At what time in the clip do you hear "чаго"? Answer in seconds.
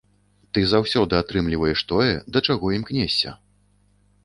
2.51-2.73